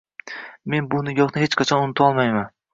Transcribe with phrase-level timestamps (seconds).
[0.73, 2.53] men bu nigohni hech qachon unutolmayman.